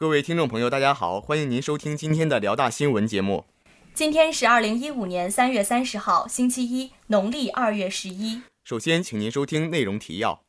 [0.00, 3.44] 各位听众朋友，大家好，欢迎您收听今天的辽大新闻节目。
[3.92, 8.40] 今天是二零一五年三月三十号，星期一，农历二月十一。
[8.64, 10.40] 首先，请您收听内容提要：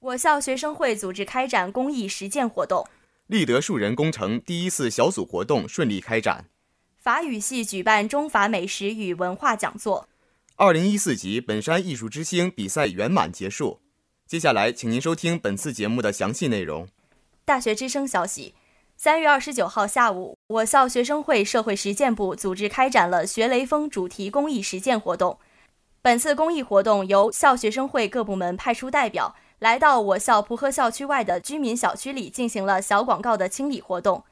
[0.00, 2.84] 我校学生会组织开展公益实践活动；
[3.28, 6.44] 立德树人工程第一次小组活动顺利开展；
[6.98, 10.04] 法语系举办中法美食与文化讲座；
[10.56, 13.80] 二零一四级本山艺术之星比赛圆满结束。
[14.26, 16.86] 接下来，请您收听本次节目的详细内容。
[17.46, 18.54] 大学之声消息。
[19.02, 25.40] 三月二十九号下午，我校学生会社会实践部组织开展了“学雷锋”主题公益实践活动。
[26.00, 34.22] 本次公益活动由校学生会各部门派出代表，来到我校蒲河校区外的居民小区里，进行了小广告的清理活动。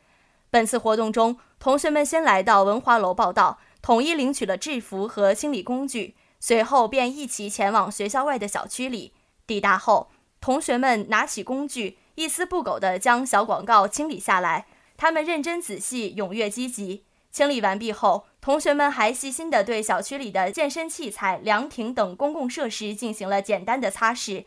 [0.50, 9.14] 本次活动中，同学们先来到文华楼报道，统一领取了制服和清理工具，随后便一起前往学校外的小区里。
[9.48, 11.98] 抵达后，同学们拿起工具。
[12.20, 14.66] 一丝不苟地将小广告清理下来，
[14.98, 17.02] 他们认真仔细、踊跃积极。
[17.32, 24.44] 清理完毕后，同学们还细心地对小区里的健身器材、凉亭等公共设施进行了简单的擦拭。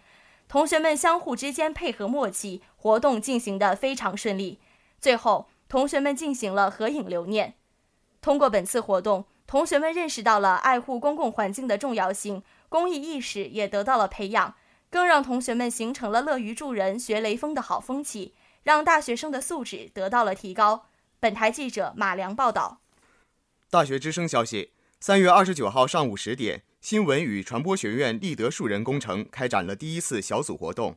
[0.47, 4.59] 同学们相互之间配合默契，活动进行得非常顺利。
[5.01, 7.55] 最后，同学们进行了合影留念。
[8.21, 14.53] 通过本次活动，同学们认识到了爱护公共环境的重要性，公益意识也得到了培养。
[14.93, 20.85] 更让同学们形成了乐于助人、学雷锋的好风气，让大学生的素质得到了提高。
[21.19, 22.79] 本台记者马良报道。
[23.71, 24.69] 大学之声消息：
[24.99, 30.95] 三月二十九号上午十点，新闻与传播学院立德树人工程开展了第一次小组活动，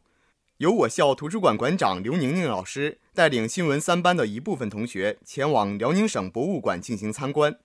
[0.58, 7.58] 由我校图书馆馆长刘宁宁老师带领新闻三班的一部分同学前往辽宁省博物馆进行参观。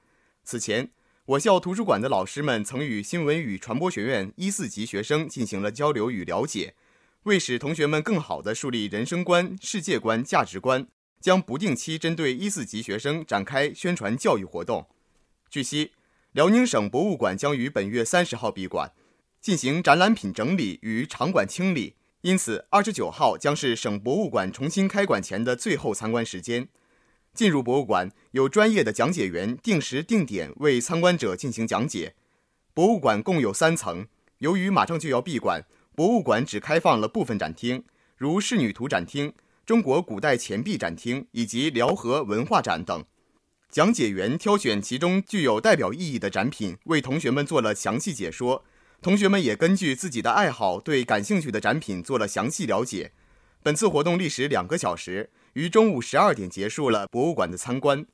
[0.46, 0.92] 此前。
[1.28, 6.74] 我校图书馆的老师们曾与新闻与传播学院一四级学生进行了交流与了解，
[7.24, 10.88] 为使同学们更好地树立人生观、世界观、价值观，
[11.20, 14.88] 将不定期针对一四级学生展开宣传教育活动。
[15.48, 15.92] 据悉，
[16.32, 18.92] 辽宁省博物馆将于本月三十号闭馆，
[19.40, 26.68] 进行展览品整理与场馆清理，因此二十九号将是省博物馆重新开馆前的最后参观时间。
[27.34, 32.16] 进入博物馆，有专业的讲解员定时定点为参观者进行讲解。
[32.74, 34.08] 博物馆共有三层，
[34.40, 35.66] 由于马上就要闭馆，
[35.96, 37.84] 博物馆只开放了部分展厅，
[38.18, 39.34] 如仕女图展厅、
[39.66, 43.04] 中国古代钱币展厅以及辽河文化展等。
[43.70, 48.66] 讲解员挑选其中具有代表意义的展品，为同学们做了详细解说。
[49.02, 53.14] 同学们也根据自己的爱好，对感兴趣的展品做了详细了解。
[53.64, 55.30] 本次活动历时两个小时。
[55.54, 58.06] 于中午十二点结束了博物馆的参观。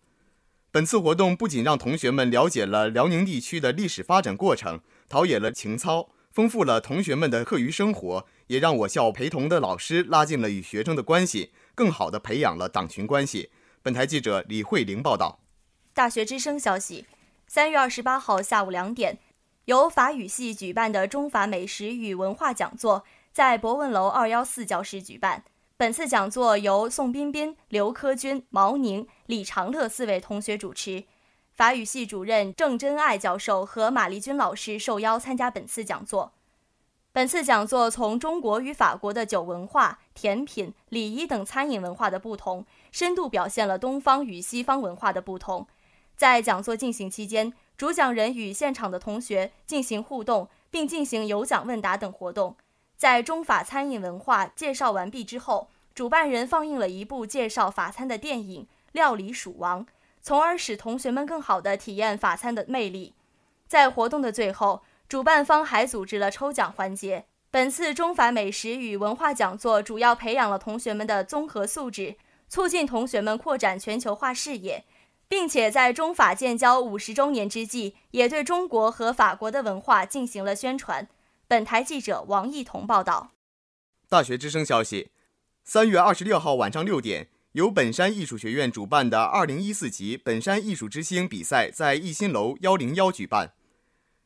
[0.72, 13.50] 本次活动不仅让同学们了解了辽宁地区的历史发展过程，陶冶了情操，丰富了同学们的课余生活，也让我校陪同的老师拉近了与学生的关系，更好地培养了党群关系。
[13.82, 15.40] 本台记者李慧玲报道。
[15.94, 17.08] 大学之声消息：
[17.48, 19.18] 三月二十八号下午两点，
[19.66, 25.44] 由法语系举办的中法美食与文化讲座在博文楼二幺四教室举办。
[25.80, 31.04] 本次讲座由宋彬彬、刘科军、毛宁、李长乐四位同学主持，
[31.54, 36.34] 法语系主任郑真爱教授和马丽君老师受邀参加本次讲座。
[37.12, 45.68] 本次讲座从中国与法国的酒文化、甜品、礼仪等餐饮文化的不同，深度表现了东方与西方文化的不同。
[46.16, 52.56] 在讲座进行期间，主讲人与现场的同学进行互动，并进行有奖问答等活动。
[52.98, 59.86] 在中法餐饮文化介绍完毕之后，主办人放映了一部介绍法餐的电影《料理鼠王》，
[60.20, 63.14] 从而使同学们更好地体验法餐的魅力。
[63.68, 67.26] 在活动的最后，主办方还组织了抽奖环节。
[67.52, 72.16] 本次中法美食与文化讲座主要培养了同学们的综合素质，
[72.50, 74.84] 促进同学们扩展全球化视野，
[75.28, 81.08] 并且在中法建交五十周年之际，也对中国和法国的文化进行了宣传。
[81.50, 83.32] 本台记者王艺彤报道。
[84.10, 85.12] 大学之声消息：
[85.64, 93.54] 三月二十六号晚上六点，由本山艺术学院主办的二零一四级本山艺术之星比赛在艺新楼幺零幺举办。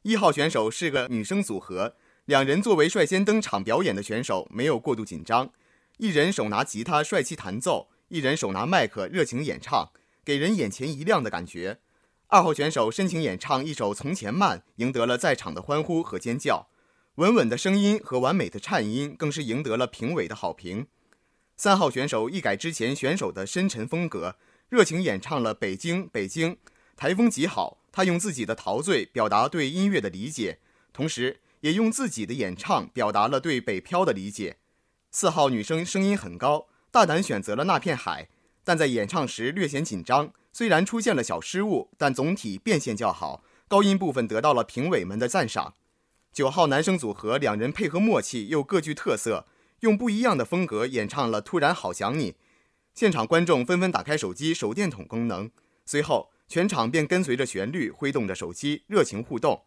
[0.01, 1.95] 一号选手是个女生组合，
[2.25, 5.51] 两人作为率先登场表演的选手，没有过度紧张。
[5.97, 9.91] 一人手拿吉他帅气弹奏，一人手拿麦克热情演唱，
[10.25, 11.81] 给人眼前一亮的感觉。
[12.29, 16.65] 二号选手深情演唱一首《从前慢》，赢得了在场的欢呼和尖叫。
[17.15, 20.87] 稳稳的声音和完美的颤音更是赢得了评委的好评。
[21.57, 24.37] 三号选手一改之前选手的深沉风格，
[24.69, 26.53] 热情演唱了《北京北京》，
[26.95, 27.79] 台风极好。
[27.91, 30.59] 他用自己的陶醉表达对音乐的理解，
[30.93, 34.57] 同时也用自己的演唱表达了对北漂的理解。
[35.11, 38.29] 四号女生声音很高，大胆选择了那片海。
[38.63, 40.31] 但在演唱时略显紧张。
[40.53, 45.73] 虽然出现了小失误，但总体变现较好，高音部分得到了评委们的赞赏。
[46.33, 49.45] 九号男生组合两人配合默契又各具特色，
[49.81, 52.31] 用不一样的风格演唱了《突然好想你》，
[52.93, 55.51] 现场观众纷纷打开手机手电筒功能，
[55.85, 59.63] 随后全场便跟随着旋律挥动着手机热情互动。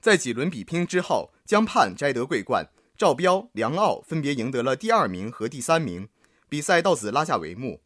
[0.00, 6.08] 在几轮比拼之后，江畔摘得桂冠，赵彪、梁傲分别赢得了第二名和第三名，
[6.48, 7.80] 比赛到此拉下帷幕。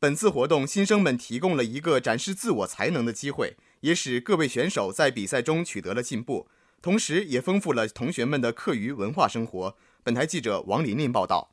[0.00, 6.48] 本次活动，新生们提供了一个展示自我才能的机会，也使各位选手在比赛中取得了进步，
[6.86, 9.76] 同时也丰富了同学们的课余文化生活。
[10.04, 11.50] 本台记者王琳琳报道。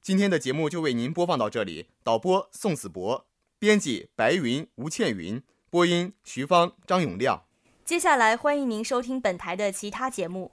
[0.00, 3.26] 今天的节目就为您播放到这里，导播宋子博，
[3.58, 7.42] 编辑白云、吴倩云，播音徐芳、张永亮。
[7.84, 10.52] 接下来欢迎您收听本台的其他节目。